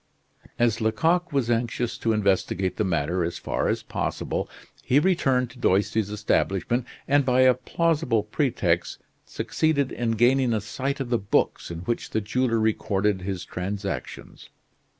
[0.57, 4.49] As Lecoq was anxious to investigate the matter as far as possible,
[4.83, 11.01] he returned to Doisty's establishment, and, by a plausible pretext, succeeded in gaining a sight
[11.01, 14.49] of the books in which the jeweler recorded his transactions.